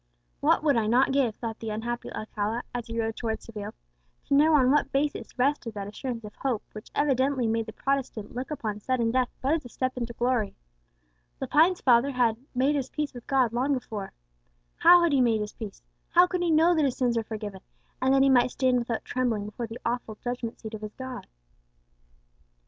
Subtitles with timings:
[0.39, 3.75] "What would not I give," thought the unhappy Alcala, as he rode towards Seville,
[4.25, 8.33] "to know on what basis rested that assurance of hope which evidently made the Protestant
[8.33, 10.55] look upon sudden death but as a step into glory!
[11.39, 14.11] Lepine's father had 'made his peace with God long before!'
[14.77, 17.61] How had he made his peace; how could he know that his sins were forgiven,
[18.01, 21.27] and that he might stand without trembling before the awful judgment seat of his God?"